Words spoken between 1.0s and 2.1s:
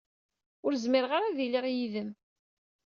ara ad iliɣ yid-m.